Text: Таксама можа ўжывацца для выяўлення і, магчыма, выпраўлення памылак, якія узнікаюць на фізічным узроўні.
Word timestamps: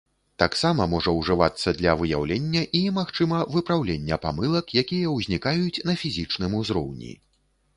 Таксама 0.43 0.85
можа 0.93 1.11
ўжывацца 1.17 1.73
для 1.81 1.93
выяўлення 1.99 2.63
і, 2.79 2.81
магчыма, 2.97 3.41
выпраўлення 3.57 4.19
памылак, 4.27 4.65
якія 4.83 5.13
узнікаюць 5.17 5.83
на 5.91 5.99
фізічным 6.01 6.51
узроўні. 6.63 7.13